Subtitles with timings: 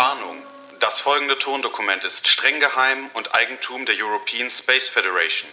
[0.00, 0.36] Warnung.
[0.80, 5.50] Das folgende Tondokument ist streng geheim und Eigentum der European Space Federation.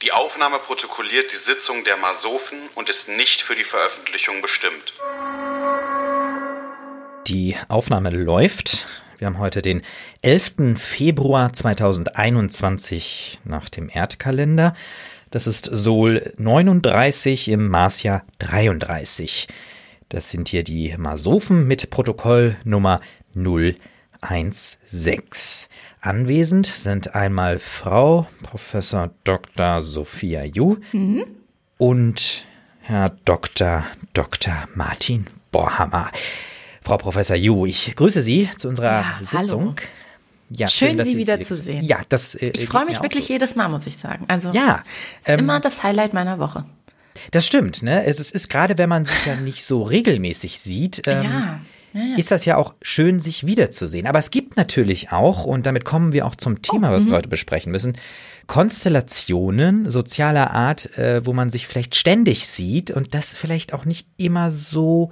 [0.00, 4.94] Die Aufnahme protokolliert die Sitzung der Masofen und ist nicht für die Veröffentlichung bestimmt.
[7.26, 8.86] Die Aufnahme läuft.
[9.18, 9.82] Wir haben heute den
[10.22, 10.78] 11.
[10.78, 14.74] Februar 2021 nach dem Erdkalender.
[15.30, 19.46] Das ist Sol 39 im Marsjahr 33.
[20.08, 23.00] Das sind hier die Masofen mit Protokoll Nummer
[23.34, 24.78] 016.
[26.00, 29.82] Anwesend sind einmal Frau Professor Dr.
[29.82, 31.24] Sophia Ju mhm.
[31.78, 32.44] und
[32.82, 33.84] Herr Dr.
[34.12, 34.68] Dr.
[34.74, 36.10] Martin Borhammer.
[36.82, 39.62] Frau Professor Ju, ich grüße Sie zu unserer ja, Sitzung.
[39.62, 39.74] Hallo.
[40.50, 41.84] Ja, schön, schön Sie, Sie wiederzusehen.
[41.84, 42.34] Ja, das.
[42.34, 43.32] Äh, ich freue mich wirklich so.
[43.32, 44.26] jedes Mal, muss ich sagen.
[44.28, 44.82] Also ja,
[45.22, 46.64] ist ähm, immer das Highlight meiner Woche.
[47.30, 48.04] Das stimmt, ne?
[48.04, 51.06] Es ist, ist gerade, wenn man sich ja nicht so regelmäßig sieht.
[51.06, 51.60] Ähm, ja.
[51.94, 52.16] Ja, ja.
[52.16, 54.06] ist das ja auch schön, sich wiederzusehen.
[54.06, 57.12] Aber es gibt natürlich auch, und damit kommen wir auch zum Thema, oh, was wir
[57.12, 57.16] mhm.
[57.16, 57.96] heute besprechen müssen,
[58.48, 64.08] Konstellationen sozialer Art, äh, wo man sich vielleicht ständig sieht und das vielleicht auch nicht
[64.16, 65.10] immer so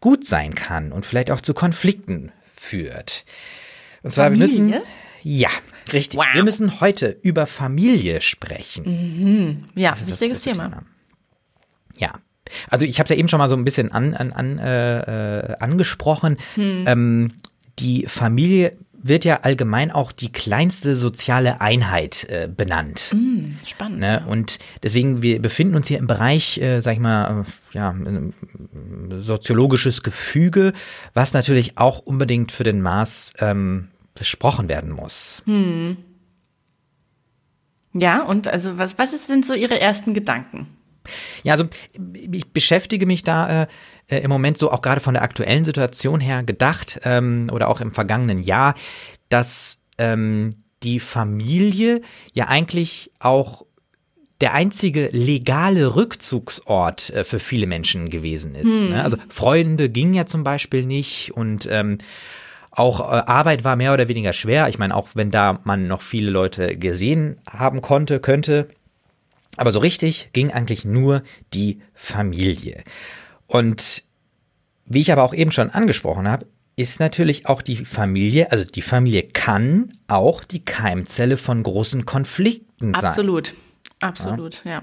[0.00, 3.24] gut sein kann und vielleicht auch zu Konflikten führt.
[4.02, 4.48] Und zwar, Familie?
[4.48, 4.82] wir müssen.
[5.22, 5.50] Ja,
[5.92, 6.18] richtig.
[6.18, 6.26] Wow.
[6.34, 8.84] Wir müssen heute über Familie sprechen.
[8.84, 9.60] Mhm.
[9.76, 10.64] Ja, wichtiges Thema.
[10.64, 10.82] Thema.
[11.96, 12.14] Ja.
[12.70, 15.56] Also ich habe es ja eben schon mal so ein bisschen an, an, an, äh,
[15.58, 16.36] angesprochen.
[16.54, 16.84] Hm.
[16.86, 17.32] Ähm,
[17.78, 23.10] die Familie wird ja allgemein auch die kleinste soziale Einheit äh, benannt.
[23.12, 23.98] Mm, spannend.
[23.98, 24.22] Ne?
[24.24, 24.26] Ja.
[24.26, 27.94] Und deswegen, wir befinden uns hier im Bereich, äh, sag ich mal, äh, ja,
[29.18, 30.72] soziologisches Gefüge,
[31.14, 35.42] was natürlich auch unbedingt für den Mars ähm, besprochen werden muss.
[35.46, 35.96] Hm.
[37.94, 40.68] Ja, und also was, was sind so Ihre ersten Gedanken?
[41.42, 41.64] Ja, also
[42.30, 43.66] ich beschäftige mich da äh,
[44.08, 47.80] äh, im Moment so auch gerade von der aktuellen Situation her gedacht ähm, oder auch
[47.80, 48.74] im vergangenen Jahr,
[49.28, 50.50] dass ähm,
[50.82, 53.64] die Familie ja eigentlich auch
[54.40, 58.64] der einzige legale Rückzugsort äh, für viele Menschen gewesen ist.
[58.64, 58.90] Hm.
[58.90, 59.02] Ne?
[59.02, 61.98] Also Freunde gingen ja zum Beispiel nicht und ähm,
[62.72, 64.68] auch äh, Arbeit war mehr oder weniger schwer.
[64.68, 68.68] Ich meine, auch wenn da man noch viele Leute gesehen haben konnte, könnte,
[69.56, 72.82] aber so richtig ging eigentlich nur die Familie.
[73.46, 74.02] Und
[74.86, 76.46] wie ich aber auch eben schon angesprochen habe,
[76.76, 82.94] ist natürlich auch die Familie, also die Familie kann auch die Keimzelle von großen Konflikten
[82.94, 83.04] sein.
[83.04, 83.54] Absolut,
[84.00, 84.70] absolut, ja.
[84.72, 84.82] ja.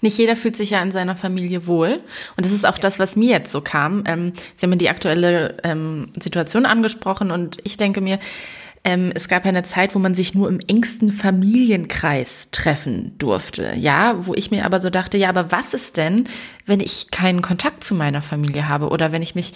[0.00, 2.00] Nicht jeder fühlt sich ja in seiner Familie wohl.
[2.36, 4.02] Und das ist auch das, was mir jetzt so kam.
[4.06, 8.18] Ähm, Sie haben mir die aktuelle ähm, Situation angesprochen und ich denke mir,
[8.84, 13.74] ähm, es gab ja eine Zeit, wo man sich nur im engsten Familienkreis treffen durfte.
[13.76, 16.28] Ja, wo ich mir aber so dachte, ja, aber was ist denn,
[16.66, 19.52] wenn ich keinen Kontakt zu meiner Familie habe oder wenn ich mich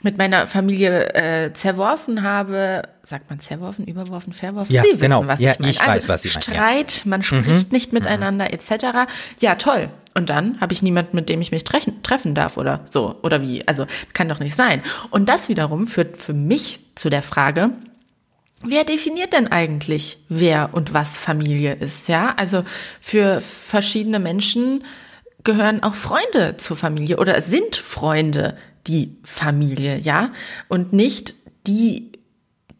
[0.00, 4.72] mit meiner Familie äh, zerworfen habe, sagt man zerworfen, überworfen, verworfen?
[4.72, 5.20] Ja, Sie genau.
[5.20, 5.72] wissen, was ja, ich meine.
[5.72, 6.42] Ich weiß, also, was Sie meinen.
[6.42, 7.10] Streit, ja.
[7.10, 7.72] man spricht mhm.
[7.72, 8.52] nicht miteinander mhm.
[8.52, 9.10] etc.
[9.40, 9.88] Ja, toll.
[10.14, 13.16] Und dann habe ich niemanden, mit dem ich mich treffen darf oder so.
[13.22, 13.66] Oder wie?
[13.66, 14.82] Also kann doch nicht sein.
[15.10, 17.70] Und das wiederum führt für mich zu der Frage,
[18.62, 22.08] Wer definiert denn eigentlich, wer und was Familie ist?
[22.08, 22.64] Ja, also
[23.00, 24.84] für verschiedene Menschen
[25.44, 30.32] gehören auch Freunde zur Familie oder sind Freunde die Familie, ja,
[30.68, 31.34] und nicht
[31.66, 32.12] die,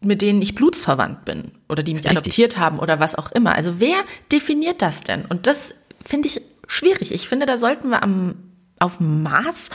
[0.01, 2.17] mit denen ich blutsverwandt bin oder die mich Richtig.
[2.17, 3.55] adoptiert haben oder was auch immer.
[3.55, 3.97] Also wer
[4.31, 5.25] definiert das denn?
[5.25, 7.13] Und das finde ich schwierig.
[7.13, 8.35] Ich finde, da sollten wir am,
[8.79, 9.69] auf Mars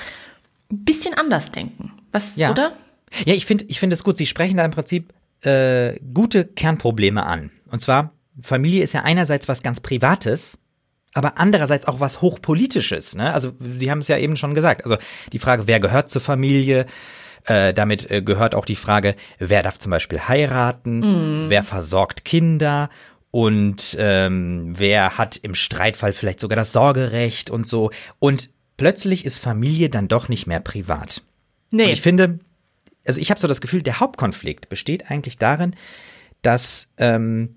[0.70, 1.92] ein bisschen anders denken.
[2.12, 2.50] Was, ja.
[2.50, 2.72] oder?
[3.24, 4.16] Ja, ich finde, ich finde es gut.
[4.16, 5.12] Sie sprechen da im Prinzip
[5.44, 7.50] äh, gute Kernprobleme an.
[7.70, 10.58] Und zwar, Familie ist ja einerseits was ganz Privates,
[11.12, 13.14] aber andererseits auch was Hochpolitisches.
[13.14, 13.32] Ne?
[13.32, 14.84] Also Sie haben es ja eben schon gesagt.
[14.84, 14.96] Also
[15.32, 16.86] die Frage, wer gehört zur Familie?
[17.46, 21.44] Äh, damit äh, gehört auch die Frage, wer darf zum Beispiel heiraten?
[21.44, 21.50] Mm.
[21.50, 22.88] Wer versorgt Kinder?
[23.30, 27.90] Und ähm, wer hat im Streitfall vielleicht sogar das Sorgerecht und so.
[28.18, 31.22] Und plötzlich ist Familie dann doch nicht mehr privat.
[31.70, 31.84] Nee.
[31.84, 32.38] Und ich finde,
[33.06, 35.74] also ich habe so das Gefühl, der Hauptkonflikt besteht eigentlich darin,
[36.42, 37.54] dass ähm,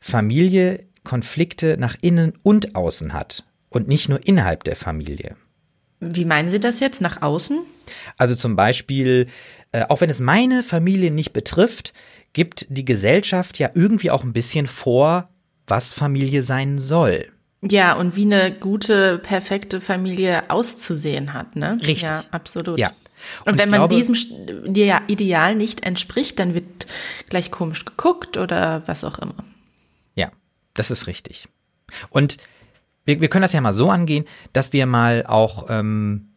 [0.00, 5.36] Familie Konflikte nach innen und außen hat und nicht nur innerhalb der Familie.
[6.00, 7.58] Wie meinen Sie das jetzt nach außen?
[8.16, 9.26] Also zum Beispiel,
[9.72, 11.92] äh, auch wenn es meine Familie nicht betrifft,
[12.32, 15.28] gibt die Gesellschaft ja irgendwie auch ein bisschen vor,
[15.66, 17.26] was Familie sein soll.
[17.62, 21.78] Ja, und wie eine gute, perfekte Familie auszusehen hat, ne?
[21.80, 22.02] Richtig.
[22.02, 22.78] Ja, absolut.
[22.78, 22.92] Ja.
[23.44, 24.14] Und, und wenn man glaube, diesem
[25.06, 26.86] Ideal nicht entspricht, dann wird
[27.28, 29.34] gleich komisch geguckt oder was auch immer.
[30.14, 30.30] Ja,
[30.74, 31.48] das ist richtig.
[32.10, 32.36] Und
[33.04, 36.28] wir, wir können das ja mal so angehen, dass wir mal auch ähm,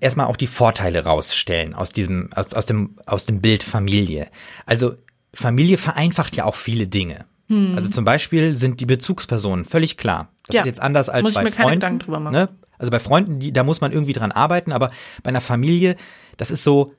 [0.00, 4.28] erstmal auch die Vorteile rausstellen aus diesem, aus, aus dem, aus dem Bild Familie.
[4.66, 4.94] Also
[5.34, 7.26] Familie vereinfacht ja auch viele Dinge.
[7.48, 7.74] Hm.
[7.76, 10.32] Also zum Beispiel sind die Bezugspersonen völlig klar.
[10.46, 10.60] Das Ja.
[10.62, 11.80] ist jetzt anders als Muss ich bei mir keine Freunden.
[11.80, 12.32] Gedanken drüber machen.
[12.32, 12.48] Ne?
[12.80, 14.90] Also bei Freunden, die, da muss man irgendwie dran arbeiten, aber
[15.22, 15.96] bei einer Familie,
[16.38, 16.94] das ist so,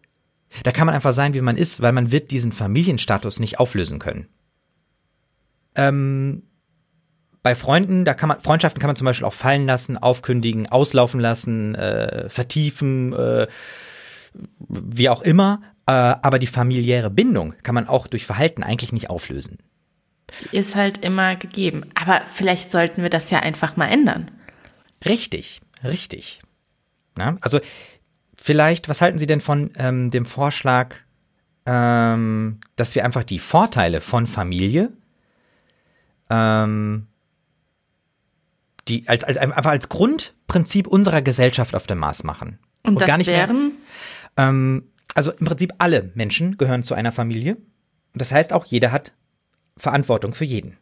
[0.63, 3.98] da kann man einfach sein, wie man ist, weil man wird diesen Familienstatus nicht auflösen
[3.98, 4.28] können.
[5.75, 6.44] Ähm,
[7.42, 11.19] bei Freunden, da kann man, Freundschaften kann man zum Beispiel auch fallen lassen, aufkündigen, auslaufen
[11.19, 13.48] lassen, äh, vertiefen, äh,
[14.69, 15.62] wie auch immer.
[15.88, 19.57] Äh, aber die familiäre Bindung kann man auch durch Verhalten eigentlich nicht auflösen.
[20.44, 21.86] Die ist halt immer gegeben.
[21.95, 24.30] Aber vielleicht sollten wir das ja einfach mal ändern.
[25.04, 26.42] Richtig, richtig.
[27.16, 27.60] Na, also
[28.36, 30.95] vielleicht, was halten Sie denn von ähm, dem Vorschlag,
[31.66, 34.92] ähm, dass wir einfach die Vorteile von Familie
[36.30, 37.07] ähm,
[38.88, 42.57] die als, als einfach als Grundprinzip unserer Gesellschaft auf dem Mars machen.
[42.83, 43.74] Und, das gar nicht mehr- wären,
[44.38, 47.56] Ähm, also im Prinzip alle Menschen gehören zu einer Familie.
[47.56, 49.12] Und das heißt auch, jeder hat
[49.78, 50.78] Verantwortung für jeden.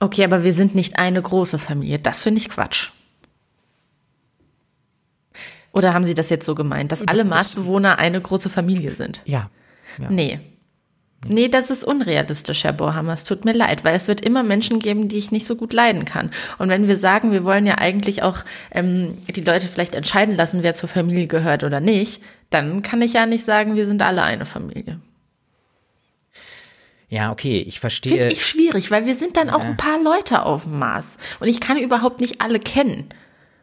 [0.00, 1.98] okay, aber wir sind nicht eine große Familie.
[1.98, 2.90] Das finde ich Quatsch.
[5.72, 9.22] Oder haben Sie das jetzt so gemeint, dass alle Marsbewohner eine große Familie sind?
[9.24, 9.50] Ja.
[9.98, 10.10] ja.
[10.10, 10.40] Nee.
[11.26, 13.12] Nee, das ist unrealistisch, Herr Bohammer.
[13.12, 15.74] Es tut mir leid, weil es wird immer Menschen geben, die ich nicht so gut
[15.74, 16.30] leiden kann.
[16.56, 18.38] Und wenn wir sagen, wir wollen ja eigentlich auch
[18.70, 23.12] ähm, die Leute vielleicht entscheiden lassen, wer zur Familie gehört oder nicht, dann kann ich
[23.12, 24.98] ja nicht sagen, wir sind alle eine Familie.
[27.10, 28.28] Ja, okay, ich Finde verstehe.
[28.28, 31.18] ich schwierig, weil wir sind dann auch ein paar Leute auf dem Mars.
[31.38, 33.08] Und ich kann überhaupt nicht alle kennen.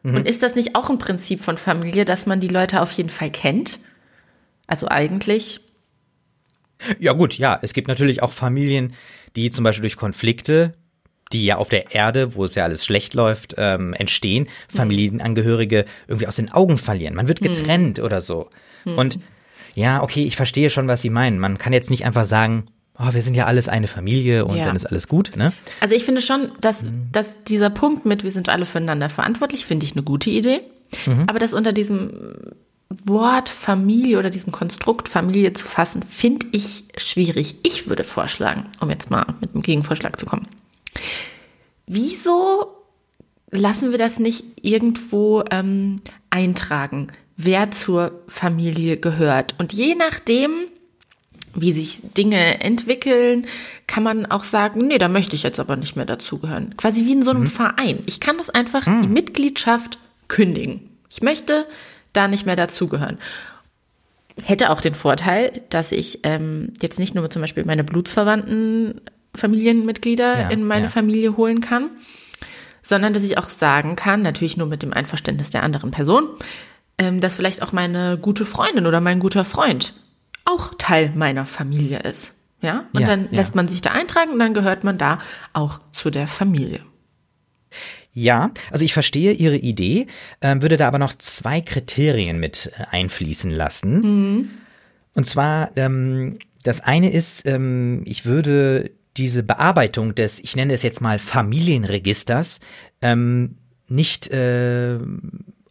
[0.04, 3.10] Und ist das nicht auch ein Prinzip von Familie, dass man die Leute auf jeden
[3.10, 3.80] Fall kennt?
[4.66, 5.60] Also eigentlich.
[7.00, 8.94] Ja gut, ja, es gibt natürlich auch Familien,
[9.36, 10.76] die zum Beispiel durch Konflikte,
[11.34, 16.28] die ja auf der Erde, wo es ja alles schlecht läuft, ähm, entstehen, Familienangehörige irgendwie
[16.28, 17.16] aus den Augen verlieren.
[17.16, 18.50] Man wird getrennt oder so.
[18.86, 19.20] Und
[19.76, 21.40] ja, okay, ich verstehe schon, was Sie meinen.
[21.40, 22.66] Man kann jetzt nicht einfach sagen,
[23.00, 24.66] oh, wir sind ja alles eine Familie und Ja.
[24.66, 25.54] dann ist alles gut, ne?
[25.82, 29.86] Also ich finde schon, dass, dass dieser Punkt mit, wir sind alle füreinander verantwortlich, finde
[29.86, 30.62] ich eine gute Idee.
[31.28, 32.12] Aber das unter diesem
[32.90, 37.56] Wort Familie oder diesem Konstrukt Familie zu fassen, finde ich schwierig.
[37.64, 40.48] Ich würde vorschlagen, um jetzt mal mit einem Gegenvorschlag zu kommen.
[41.86, 42.68] Wieso
[43.52, 49.56] lassen wir das nicht irgendwo ähm, eintragen, wer zur Familie gehört?
[49.58, 50.52] Und je nachdem,
[51.60, 53.48] wie sich Dinge entwickeln,
[53.88, 56.78] kann man auch sagen, nee, da möchte ich jetzt aber nicht mehr dazugehören.
[56.78, 58.00] Quasi wie in so einem Verein.
[58.06, 60.90] Ich kann das einfach die Mitgliedschaft kündigen.
[61.10, 61.66] Ich möchte
[62.14, 63.18] da nicht mehr dazugehören.
[64.44, 69.02] Hätte auch den Vorteil, dass ich ähm, jetzt nicht nur zum Beispiel meine blutsverwandten
[69.34, 70.92] Familienmitglieder Ja, in meine ja.
[70.92, 71.90] Familie holen kann,
[72.84, 76.28] sondern dass ich auch sagen kann, natürlich nur mit dem Einverständnis der anderen Person,
[77.00, 79.94] ähm, dass vielleicht auch meine gute Freundin oder mein guter Freund
[80.48, 82.34] auch Teil meiner Familie ist.
[82.62, 83.38] Ja, und Ja, dann ja.
[83.38, 85.20] lässt man sich da eintragen und dann gehört man da
[85.54, 86.80] auch zu der Familie.
[88.14, 90.08] Ja, also ich verstehe Ihre Idee,
[90.42, 94.60] ähm, würde da aber noch zwei Kriterien mit äh, einfließen lassen.
[95.14, 100.82] Und zwar, ähm, das eine ist, ähm, ich würde diese Bearbeitung des, ich nenne es
[100.82, 102.60] jetzt mal Familienregisters,
[103.90, 105.00] nicht äh,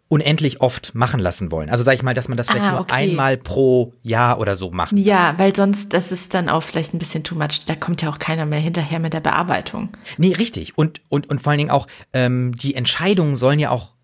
[0.08, 1.68] unendlich oft machen lassen wollen.
[1.68, 2.94] Also sage ich mal, dass man das vielleicht Ah, nur okay.
[2.94, 4.92] einmal pro Jahr oder so macht.
[4.92, 7.64] Ja, weil sonst, das ist dann auch vielleicht ein bisschen too much.
[7.66, 9.88] Da kommt ja auch keiner mehr hinterher mit der Bearbeitung.
[10.16, 10.78] Nee, richtig.
[10.78, 13.95] Und, und, und vor allen Dingen auch, ähm, die Entscheidungen sollen ja auch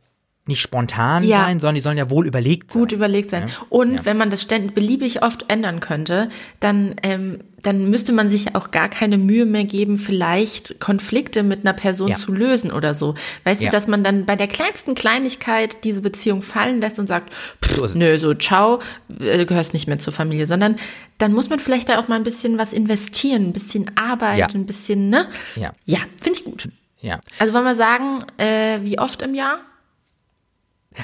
[0.46, 1.44] nicht spontan Ja.
[1.44, 2.80] sein, sondern die sollen ja wohl überlegt sein.
[2.82, 3.48] Gut überlegt sein.
[3.68, 8.56] Und wenn man das ständig beliebig oft ändern könnte, dann, ähm, dann müsste man sich
[8.56, 12.16] auch gar keine Mühe mehr geben, vielleicht Konflikte mit einer Person Ja.
[12.16, 13.14] zu lösen oder so.
[13.44, 13.68] Weißt Ja.
[13.70, 17.32] du, dass man dann bei der kleinsten Kleinigkeit diese Beziehung fallen lässt und sagt,
[17.64, 18.80] pff, nö, so ciao,
[19.20, 20.74] äh, du gehörst nicht mehr zur Familie, sondern
[21.18, 24.48] dann muss man vielleicht da auch mal ein bisschen was investieren, ein bisschen Arbeit, Ja.
[24.52, 25.28] ein bisschen, ne?
[25.54, 25.70] Ja.
[25.86, 26.68] Ja, finde ich gut.
[27.00, 27.20] Ja.
[27.38, 29.58] Also wollen wir sagen, äh, wie oft im Jahr?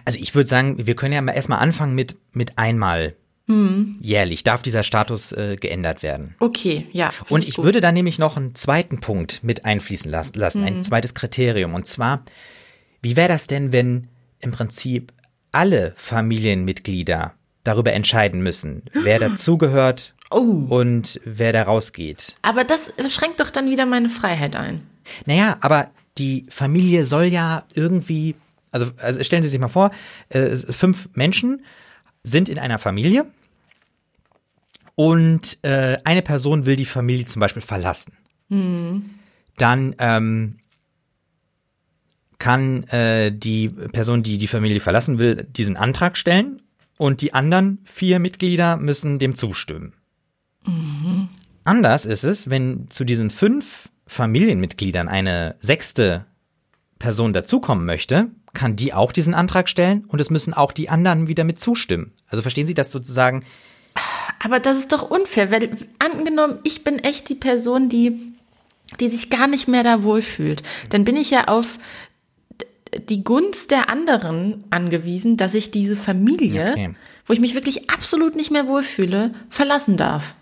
[0.04, 3.14] Also ich würde sagen, wir können ja mal erstmal anfangen mit, mit einmal
[3.46, 3.96] Hm.
[4.02, 4.44] jährlich.
[4.44, 6.34] Darf dieser Status äh, geändert werden?
[6.38, 7.10] Okay, ja.
[7.30, 7.64] Und ich gut.
[7.64, 10.66] würde da nämlich noch einen zweiten Punkt mit einfließen las- lassen, Mhm.
[10.66, 11.74] ein zweites Kriterium.
[11.74, 12.24] Und zwar,
[13.00, 14.08] wie wäre das denn, wenn
[14.40, 15.12] im Prinzip
[15.52, 20.66] alle Familienmitglieder darüber entscheiden müssen, wer dazugehört Oh.
[20.68, 22.34] und wer da rausgeht?
[22.42, 24.82] Aber das schränkt doch dann wieder meine Freiheit ein.
[25.24, 28.34] Naja, aber die Familie soll ja irgendwie,
[28.70, 29.90] also, also stellen Sie sich mal vor,
[30.28, 31.64] äh, fünf Menschen
[32.22, 33.26] sind in einer Familie
[34.94, 38.12] und äh, eine Person will die Familie zum Beispiel verlassen.
[39.56, 40.56] Dann ähm,
[42.38, 46.62] kann äh, die Person, die die Familie verlassen will, diesen Antrag stellen
[46.96, 49.94] und die anderen vier Mitglieder müssen dem zustimmen.
[51.64, 56.26] Anders ist es, wenn zu diesen fünf Familienmitgliedern eine sechste
[56.98, 61.28] Person dazukommen möchte, kann die auch diesen Antrag stellen und es müssen auch die anderen
[61.28, 62.12] wieder mit zustimmen.
[62.28, 63.44] Also verstehen Sie das sozusagen?
[64.42, 68.32] Aber das ist doch unfair, weil angenommen, ich bin echt die Person, die,
[68.98, 70.62] die sich gar nicht mehr da wohlfühlt.
[70.90, 71.78] Dann bin ich ja auf
[73.08, 76.94] die Gunst der anderen angewiesen, dass ich diese Familie, Okay.
[77.26, 80.34] wo ich mich wirklich absolut nicht mehr wohlfühle, verlassen darf.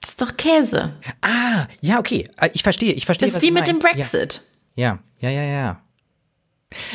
[0.00, 0.94] Das ist doch Käse.
[1.20, 2.28] Ah, ja, okay.
[2.38, 3.28] Ah, Ich verstehe, ich verstehe.
[3.28, 3.92] Das ist wie mit dem meinen.
[3.94, 4.42] Brexit.
[4.74, 5.52] Ja, ja, ja, ja.
[5.52, 5.82] ja.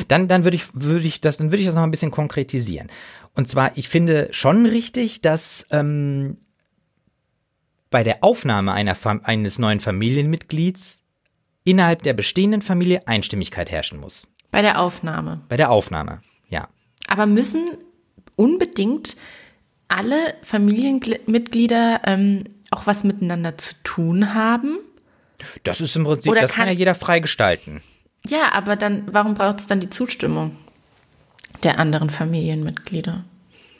[0.07, 2.89] Dann, dann würde ich, würde ich das, dann würde ich das noch ein bisschen konkretisieren.
[3.33, 6.37] Und zwar, ich finde schon richtig, dass ähm,
[7.89, 11.01] bei der Aufnahme einer, eines neuen Familienmitglieds
[11.65, 14.27] innerhalb der bestehenden Familie Einstimmigkeit herrschen muss.
[14.51, 15.41] Bei der Aufnahme.
[15.49, 16.69] Bei der Aufnahme, ja.
[17.07, 17.65] Aber müssen
[18.37, 19.15] unbedingt
[19.87, 24.77] alle Familienmitglieder ähm, auch was miteinander zu tun haben?
[25.63, 27.81] Das ist im Prinzip, Oder das kann, kann- ja jeder frei gestalten.
[28.27, 30.55] Ja, aber dann, warum braucht es dann die Zustimmung
[31.63, 33.23] der anderen Familienmitglieder?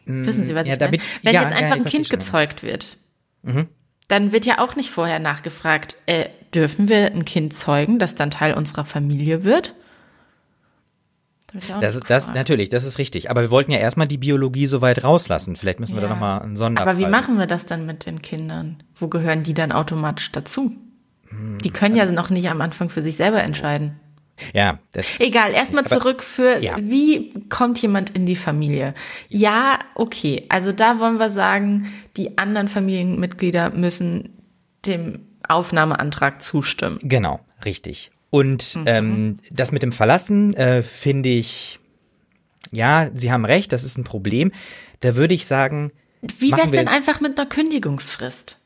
[0.06, 0.92] Wissen Sie, was Mm, ja, ich meine?
[0.98, 2.98] damit- Wenn ja, jetzt ja, einfach ich ein Kind gezeugt wird,
[4.08, 8.30] dann wird ja auch nicht vorher nachgefragt, äh, dürfen wir ein Kind zeugen, das dann
[8.32, 9.74] Teil unserer Familie wird?
[11.54, 13.30] Da ja Das das, natürlich, das ist richtig.
[13.32, 15.56] Aber wir wollten ja erstmal die Biologie so weit rauslassen.
[15.56, 16.14] Vielleicht müssen wir da Ja.
[16.14, 16.90] nochmal einen Sonderfall.
[16.94, 18.84] Aber wie machen wir das dann mit den Kindern?
[18.96, 20.72] Wo gehören die dann automatisch dazu?
[21.64, 24.00] Die können ja noch nicht am Anfang für sich selber entscheiden.
[24.54, 26.75] Ja, das, Egal, erstmal zurück für, Ja.
[26.80, 28.94] wie kommt jemand in die Familie?
[29.30, 30.46] Ja, okay.
[30.50, 34.30] Also da wollen wir sagen, die anderen Familienmitglieder müssen
[34.86, 37.00] dem Aufnahmeantrag zustimmen.
[37.01, 38.12] Genau, richtig.
[38.30, 41.80] Und ähm, das mit dem Verlassen äh, finde ich,
[42.72, 44.51] ja, Sie haben recht, das ist ein Problem.
[45.00, 48.60] Da würde ich sagen, Wie wär's wir- denn einfach mit einer Kündigungsfrist?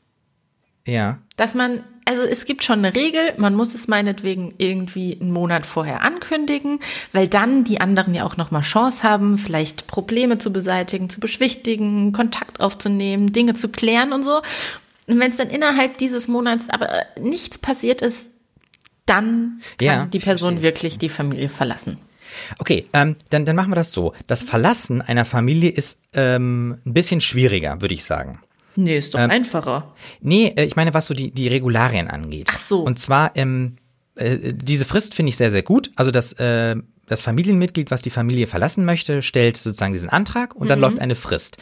[0.86, 5.30] Ja, Dass man, also es gibt schon eine Regel, man muss es meinetwegen irgendwie einen
[5.32, 6.80] Monat vorher ankündigen,
[7.12, 12.12] weil dann die anderen ja auch nochmal Chance haben, vielleicht Probleme zu beseitigen, zu beschwichtigen,
[12.12, 14.40] Kontakt aufzunehmen, Dinge zu klären und so.
[15.06, 16.88] Und wenn es dann innerhalb dieses Monats aber
[17.20, 18.30] nichts passiert ist,
[19.06, 20.62] dann kann Ja, die Person verstehe.
[20.62, 21.98] wirklich die Familie verlassen.
[22.58, 24.14] okay, ähm, dann, dann machen wir das so.
[24.28, 28.40] Das Verlassen einer Familie ist ähm, ein bisschen schwieriger, würde ich sagen.
[28.84, 29.92] Nee, ist doch Ähm, einfacher.
[30.20, 32.46] Nee, äh, ich meine, was so die, die Regularien angeht.
[32.50, 32.80] Ach so.
[32.82, 33.76] Und zwar, ähm,
[34.16, 35.90] äh, diese Frist finde ich sehr, sehr gut.
[35.96, 40.68] Also das, äh, das Familienmitglied, was die Familie verlassen möchte, stellt sozusagen diesen Antrag und
[40.70, 40.84] dann Mhm.
[40.84, 41.56] läuft eine Frist.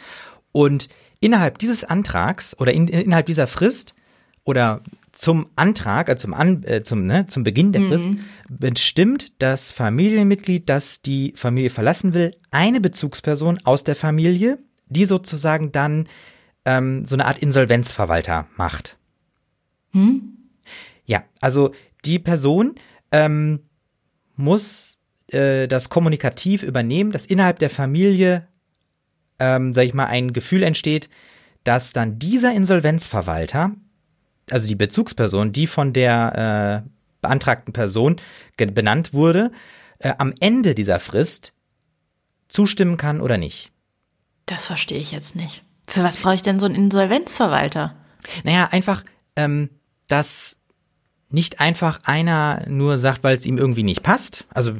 [0.51, 3.93] Und innerhalb dieses Antrags oder in, innerhalb dieser Frist
[4.45, 8.19] oder zum Antrag, also zum, An, äh, zum, ne, zum Beginn der Frist, Mhm.
[8.49, 15.71] bestimmt das Familienmitglied, das die Familie verlassen will, eine Bezugsperson aus der Familie, die sozusagen
[15.71, 16.07] dann
[16.69, 18.95] ähm, so eine Art Insolvenzverwalter macht.
[21.05, 21.73] Ja, also
[22.05, 22.75] die Person
[23.11, 23.61] ähm,
[24.35, 28.47] muss äh, das kommunikativ übernehmen, dass innerhalb der Familie,
[29.39, 31.09] ähm, sag ich mal, ein Gefühl entsteht,
[31.63, 33.71] dass dann dieser Insolvenzverwalter,
[34.51, 36.89] also die Bezugsperson, die von der äh,
[37.21, 38.17] beantragten Person
[38.57, 39.51] benannt wurde,
[39.97, 41.53] äh, am Ende dieser Frist
[42.47, 43.71] zustimmen kann oder nicht.
[44.45, 45.63] Das verstehe ich jetzt nicht.
[45.89, 47.95] Für was brauche ich denn so einen Insolvenzverwalter?
[48.43, 49.03] Naja, einfach,
[49.35, 49.69] ähm,
[50.07, 50.57] dass
[51.31, 54.45] nicht einfach einer nur sagt, weil es ihm irgendwie nicht passt.
[54.53, 54.73] Also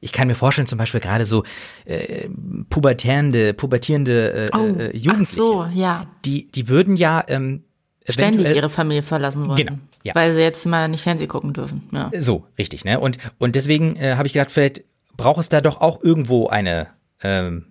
[0.00, 1.44] ich kann mir vorstellen, zum Beispiel gerade so
[1.86, 2.28] äh,
[2.68, 6.06] pubertierende, pubertierende äh, Oh, äh, Jugendliche, ach so, ja.
[6.24, 7.64] die, die würden ja ähm,
[8.06, 9.56] Ständig ihre Familie verlassen wollen.
[9.56, 10.14] Genau, ja.
[10.14, 11.88] Weil sie jetzt mal nicht Fernsehen gucken dürfen.
[11.92, 12.10] Ja.
[12.18, 12.98] So, richtig, ne?
[12.98, 14.82] Und, und deswegen äh, habe ich gedacht, vielleicht
[15.16, 16.88] braucht es da doch auch irgendwo eine
[17.22, 17.66] ähm,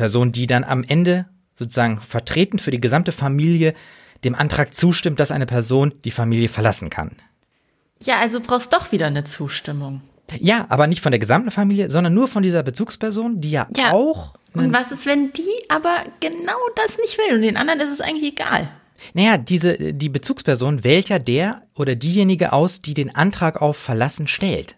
[0.00, 1.26] Bezugsperson, die dann am Ende
[1.58, 3.74] sozusagen vertretend für die gesamte Familie
[4.24, 7.16] dem Antrag zustimmt, dass eine Person die Familie verlassen kann.
[8.02, 10.00] ja, also brauchst doch wieder eine Zustimmung.
[10.38, 13.92] Ja, aber nicht von der gesamten Familie, sondern nur von dieser Bezugsperson, die ja, Ja.
[13.92, 14.34] auch.
[14.54, 18.00] Und was ist, wenn die aber genau das nicht will und den anderen ist es
[18.00, 18.70] eigentlich egal?
[19.14, 24.28] Naja, diese, die Bezugsperson wählt ja der oder diejenige aus, die den Antrag auf Verlassen
[24.28, 24.76] stellt.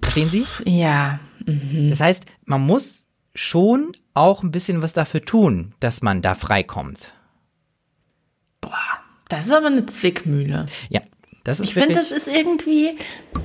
[0.00, 0.44] Verstehen Sie?
[0.64, 1.18] Ja,
[1.90, 3.02] Das heißt, man muss
[3.36, 7.12] schon auch ein bisschen was dafür tun, dass man da freikommt.
[9.28, 10.66] das ist aber eine Zwickmühle.
[10.88, 11.02] Ja,
[11.44, 12.96] das ist Ich finde, das ist irgendwie,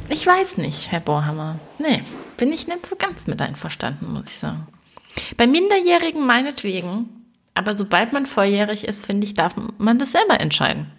[0.10, 1.60] ich weiß nicht, Herr Bohrhammer.
[1.78, 2.04] Nee,
[2.38, 4.68] bin ich nicht so ganz mit einverstanden, muss ich sagen.
[5.38, 7.10] Bei Minderjährigen meinetwegen,
[7.54, 10.92] aber sobald man volljährig ist, finde ich, darf man das selber entscheiden.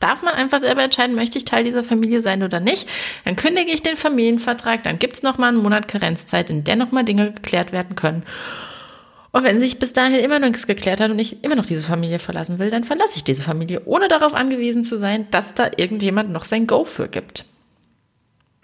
[0.00, 2.88] Darf man einfach selber entscheiden, möchte ich Teil dieser Familie sein oder nicht.
[3.24, 6.92] Dann kündige ich den Familienvertrag, dann gibt's noch mal einen Monat Karenzzeit, in der noch
[6.92, 8.24] mal Dinge geklärt werden können.
[9.34, 11.82] Und wenn sich bis dahin immer noch nichts geklärt hat und ich immer noch diese
[11.82, 15.70] Familie verlassen will, dann verlasse ich diese Familie, ohne darauf angewiesen zu sein, dass da
[15.76, 17.44] irgendjemand noch sein Go für gibt.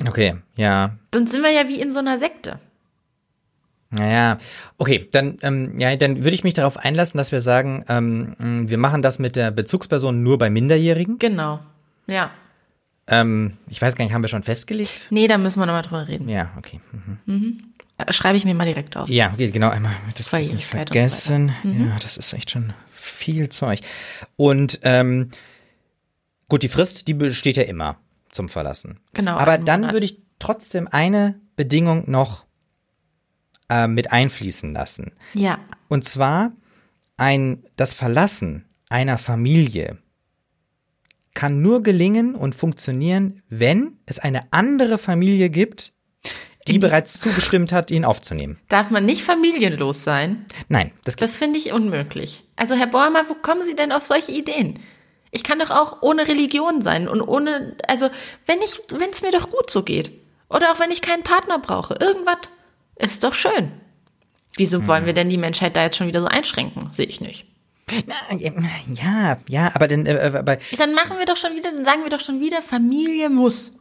[0.06, 0.92] Okay, ja.
[1.12, 2.60] Sonst sind wir ja wie in so einer Sekte.
[3.90, 4.38] Naja,
[4.78, 8.78] okay, dann, ähm, ja, dann würde ich mich darauf einlassen, dass wir sagen, ähm, wir
[8.78, 11.18] machen das mit der Bezugsperson nur bei Minderjährigen.
[11.18, 11.60] Genau,
[12.06, 12.30] ja.
[13.08, 15.08] Ähm, ich weiß gar nicht, haben wir schon festgelegt?
[15.10, 16.28] Nee, da müssen wir nochmal drüber reden.
[16.28, 16.80] Ja, okay.
[17.26, 17.64] Mhm.
[17.98, 19.08] Äh, Schreibe ich mir mal direkt auf.
[19.08, 21.52] Ja, okay, genau, einmal das ich nicht vergessen.
[21.62, 21.68] so.
[21.68, 21.88] Mhm.
[21.88, 23.80] Ja, das ist echt schon viel Zeug.
[24.36, 25.30] Und ähm,
[26.48, 27.96] gut, die Frist, die besteht ja immer
[28.30, 29.00] zum Verlassen.
[29.14, 29.94] Genau, Aber dann Monat.
[29.94, 32.44] würde ich trotzdem eine Bedingung noch
[33.70, 35.12] äh, mit einfließen lassen.
[35.32, 35.58] Ja,
[35.88, 36.52] Und zwar
[37.16, 39.98] ein, das Verlassen einer Familie
[41.32, 45.92] kann nur gelingen und funktionieren, wenn es eine andere Familie gibt,
[46.68, 48.58] die bereits zugestimmt hat, ihn aufzunehmen.
[48.68, 50.44] darf man nicht familienlos sein?
[50.68, 52.42] Nein, das geht Das finde ich unmöglich.
[52.56, 54.78] Also Herr Bäumer, wo kommen Sie denn auf solche Ideen?
[55.30, 58.10] Ich kann doch auch ohne Religion sein und ohne, also
[58.46, 60.10] wenn ich, wenn es mir doch gut so geht.
[60.48, 61.94] Oder auch wenn ich keinen Partner brauche.
[61.94, 62.38] Irgendwas
[63.00, 63.72] ist doch schön.
[64.56, 66.92] Wieso wollen wir denn die Menschheit da jetzt schon wieder so einschränken?
[66.92, 67.46] Sehe ich nicht.
[68.06, 68.14] Na,
[68.94, 72.10] Ja, ja, aber denn, äh, aber, Dann machen wir doch schon wieder, dann sagen wir
[72.10, 73.80] doch schon wieder, Familie muss.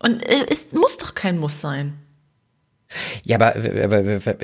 [0.00, 1.94] Und äh, es muss doch kein Muss sein.
[3.22, 4.42] ja, aber, aber, aber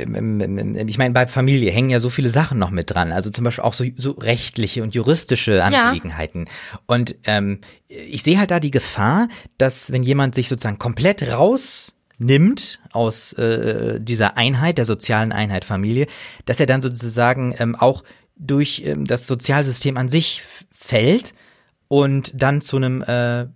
[0.89, 3.13] ich meine, bei Familie hängen ja so viele Sachen noch mit dran.
[3.13, 6.49] Also zum Beispiel auch so, so rechtliche und juristische Angelegenheiten.
[6.87, 11.27] Und ähm, ich sehe halt da die Gefahr, dass wenn jemand sich sozusagen komplett
[12.21, 16.07] rausnimmt aus äh, dieser Einheit, der sozialen Einheit Familie,
[16.45, 18.05] dass er dann sozusagen ähm, auch
[18.37, 21.35] durch ähm, das Sozialsystem an sich fällt
[21.89, 23.47] und dann zu einem äh,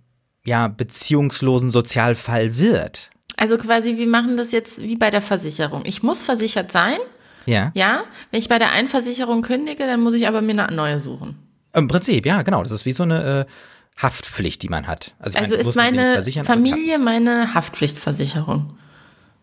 [0.45, 3.09] ja beziehungslosen Sozialfall wird.
[3.37, 5.83] Also quasi, wir machen das jetzt wie bei der Versicherung.
[5.85, 6.97] Ich muss versichert sein,
[7.45, 7.71] Ja.
[7.75, 8.03] ja.
[8.31, 11.37] Wenn ich bei der einen Versicherung kündige, dann muss ich aber mir eine neue suchen.
[11.73, 12.63] Im Prinzip, ja, genau.
[12.63, 13.51] Das ist wie so eine äh,
[13.97, 15.13] Haftpflicht, die man hat.
[15.19, 18.77] ich Also meine, ist meine Familie meine Haftpflichtversicherung.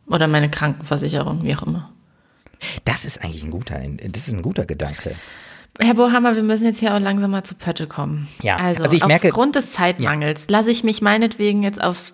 [0.06, 1.90] Oder meine Krankenversicherung, wie auch immer.
[2.84, 5.14] Das ist eigentlich ein guter, das ist ein guter Gedanke.
[5.78, 8.28] Herr Bohammer, wir müssen jetzt hier auch langsam mal zu Pötte kommen.
[8.42, 12.12] Ja, also, also ich merke- aufgrund des Zeitmangels lasse ich mich meinetwegen jetzt auf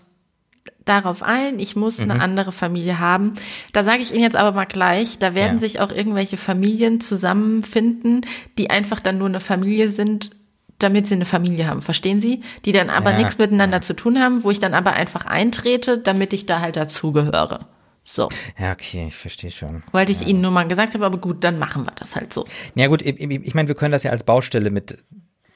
[0.84, 2.10] darauf ein, ich muss Mhm.
[2.10, 3.34] eine andere Familie haben.
[3.72, 5.58] Da sage ich Ihnen jetzt aber mal gleich, da werden Ja.
[5.58, 8.22] sich auch irgendwelche Familien zusammenfinden,
[8.58, 10.30] die einfach dann nur eine Familie sind,
[10.78, 11.82] damit sie eine Familie haben.
[11.82, 12.42] Verstehen Sie?
[12.64, 15.98] Die dann aber Ja, nichts miteinander zu tun haben, wo ich dann aber einfach eintrete,
[15.98, 17.66] damit ich da halt dazugehöre.
[18.04, 18.28] So.
[18.58, 19.82] Ja, okay, ich verstehe schon.
[19.92, 22.46] Wollte ich Ihnen nur mal gesagt haben, aber gut, dann machen wir das halt so.
[22.74, 24.98] Ja gut, ich, ich meine, wir können das ja als Baustelle mit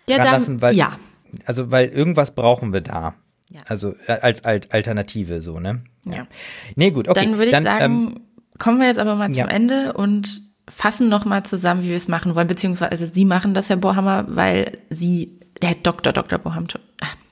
[0.09, 0.99] Ja, ranlassen, weil ja.
[1.47, 3.15] also weil irgendwas brauchen wir da.
[3.51, 3.61] Ja.
[3.69, 5.85] Also äh, als Al- Alternative so, ne?
[6.05, 6.27] Ja.
[6.75, 7.25] Nee, gut, okay.
[7.25, 8.21] Dann würde ich ähm, sagen,
[8.59, 9.45] kommen wir jetzt aber mal ja.
[9.45, 13.55] zum Ende und fassen noch mal zusammen, wie wir es machen wollen, beziehungsweise Sie machen
[13.55, 16.13] das, Herr Bohammer, weil Sie, der Herr Dr.
[16.13, 16.39] Dr.
[16.39, 16.69] Bohammer,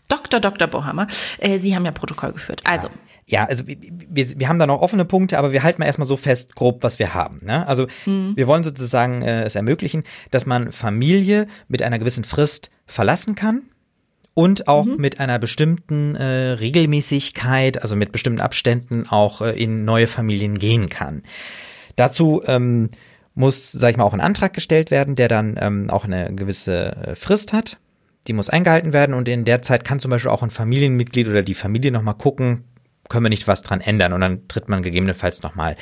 [0.09, 0.41] Dr.
[0.41, 0.69] Dr.
[0.69, 1.07] Bohammer,
[1.39, 2.63] äh, Sie haben ja Protokoll geführt.
[2.65, 2.89] Also,
[3.27, 3.79] Ja, also wir,
[4.39, 6.99] wir, haben da noch offene Punkte, aber wir halten mal erstmal so fest, grob, was
[6.99, 7.41] wir haben.
[7.45, 7.67] Ne?
[7.67, 13.37] Also wir wollen sozusagen äh, es ermöglichen, dass man Familie mit einer gewissen Frist verlassen
[13.37, 13.63] kann
[14.35, 20.07] und auch mit einer bestimmten äh, Regelmäßigkeit, also mit bestimmten Abständen auch äh, in neue
[20.07, 21.23] Familien gehen kann.
[21.97, 22.91] Dazu ähm,
[23.41, 26.97] muss, sag ich mal, auch ein Antrag gestellt werden, der dann ähm, auch eine gewisse
[26.97, 27.79] äh, Frist hat.
[28.29, 31.43] Die muss eingehalten werden und in der Zeit kann zum Beispiel auch ein Familienmitglied oder
[31.43, 32.65] die Familie nochmal gucken,
[33.09, 35.77] können wir nicht was dran ändern und dann tritt man gegebenenfalls nochmal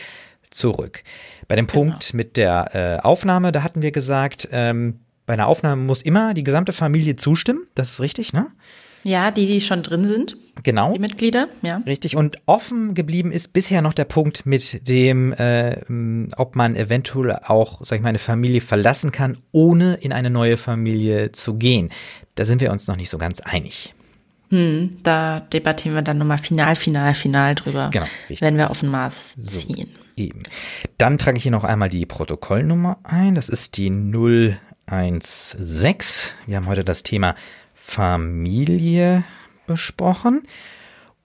[0.50, 1.02] zurück.
[1.46, 5.82] Bei dem Punkt mit der äh, Aufnahme, da hatten wir gesagt, ähm, bei einer Aufnahme
[5.82, 7.66] muss immer die gesamte Familie zustimmen.
[7.74, 8.46] Das ist richtig, ne?
[9.04, 10.92] ja, die, die schon drin sind, Genau.
[10.92, 11.78] die Mitglieder, ja.
[11.86, 12.16] Richtig.
[12.16, 15.76] Und offen geblieben ist bisher noch der Punkt mit dem, äh,
[16.36, 20.56] ob man eventuell auch, sag ich mal, eine Familie verlassen kann, ohne in eine neue
[20.56, 21.90] Familie zu gehen.
[22.34, 23.94] Da sind wir uns noch nicht so ganz einig.
[24.50, 28.40] Da debattieren wir dann nochmal final, final, final drüber, Genau, richtig.
[28.40, 29.90] wenn wir auf den Mars ziehen.
[30.16, 30.44] Eben.
[30.96, 33.34] Dann trage ich hier noch einmal die Protokollnummer ein.
[33.34, 34.58] Das ist die 016.
[36.46, 37.34] Wir haben heute das Thema
[37.74, 39.22] Familie
[39.68, 40.42] besprochen.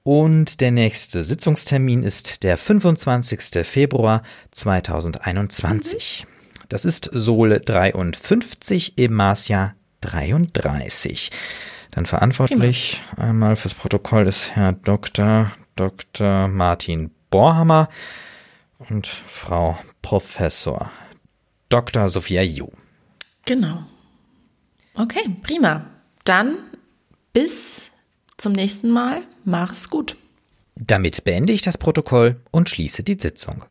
[0.03, 3.65] Und der nächste Sitzungstermin ist der 25.
[3.65, 6.27] Februar 2021.
[6.69, 11.31] Das ist Sohle 53 im Marsjahr 33.
[11.91, 15.51] Dann verantwortlich einmal fürs Protokoll ist Herr Dr.
[15.75, 16.47] Dr.
[16.47, 17.89] Martin Borhammer
[18.89, 20.91] und Frau Professor
[21.69, 22.09] Dr.
[22.09, 22.67] Sophia Ju.
[23.45, 23.83] Genau.
[24.95, 25.85] Okay, prima.
[26.23, 26.55] Dann
[27.31, 27.92] bis
[28.37, 29.21] zum nächsten Mal.
[29.45, 30.15] Mach's gut.
[30.75, 33.63] Damit beende ich das Protokoll und schließe die Sitzung.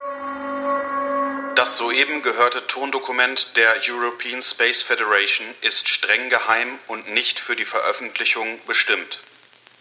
[1.54, 7.66] Das soeben gehörte Tondokument der European Space Federation ist streng geheim und nicht für die
[7.66, 9.18] Veröffentlichung bestimmt.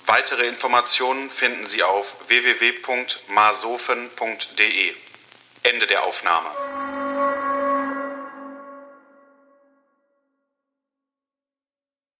[0.05, 4.93] Weitere Informationen finden Sie auf www.masofen.de.
[5.63, 6.49] Ende der Aufnahme.